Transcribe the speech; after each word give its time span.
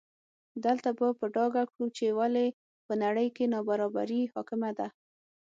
دلته 0.65 0.89
به 0.97 1.07
په 1.19 1.25
ډاګه 1.35 1.63
کړو 1.71 1.87
چې 1.97 2.05
ولې 2.19 2.47
په 2.85 2.93
نړۍ 3.03 3.27
کې 3.35 3.51
نابرابري 3.53 4.21
حاکمه 4.33 4.71
ده. 4.77 4.87